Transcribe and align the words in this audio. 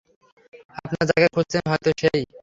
আপনারা 0.77 1.03
যাকে 1.09 1.27
খুঁজছেন 1.35 1.63
হয়তো 1.67 1.89
সেই। 2.01 2.21